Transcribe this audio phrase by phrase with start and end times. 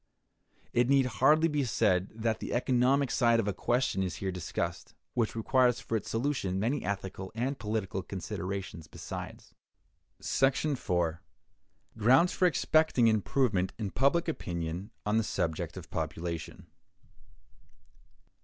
[0.73, 4.95] It need hardly be said that the economic side of a question is here discussed,
[5.13, 9.53] which requires for its solution many ethical and political considerations besides.§
[10.79, 11.21] 4.
[11.99, 16.65] Grounds for Expecting Improvement in Public Opinion on the Subject of Population.